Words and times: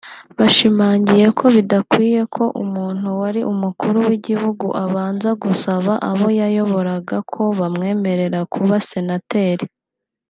bashimangiye 0.37 1.25
ko 1.37 1.45
bidakwiye 1.55 2.21
ko 2.39 2.43
umuntu 2.63 3.07
wari 3.21 3.41
Umukuru 3.53 3.97
w’ 4.07 4.09
Igihugu 4.17 4.65
abanza 4.85 5.29
gusaba 5.43 5.93
abo 6.09 6.27
yayoboraga 6.39 7.17
ko 7.33 7.41
bamwemerera 7.59 8.39
kuba 8.53 8.75
Senateri 8.91 9.65